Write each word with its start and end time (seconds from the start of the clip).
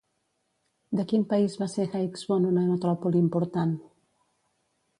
De 0.99 1.03
quin 1.11 1.25
país 1.33 1.57
va 1.63 1.67
ser 1.75 1.85
Heixbon 1.99 2.49
una 2.53 2.65
metròpoli 2.71 3.21
important? 3.27 3.79